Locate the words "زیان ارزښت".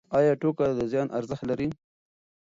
0.91-1.43